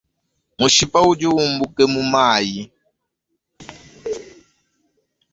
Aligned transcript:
Mushipa 0.59 0.99
udi 1.09 1.25
umbuka 1.37 1.83
mumayi. 1.93 2.61